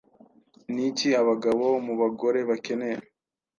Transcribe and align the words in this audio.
Ni 0.73 0.83
iki 0.89 1.09
abagabo 1.21 1.65
mu 1.85 1.93
bagore 2.01 2.39
bakeneye? 2.49 2.97